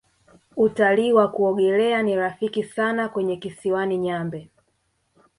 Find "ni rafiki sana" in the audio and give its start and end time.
2.03-3.09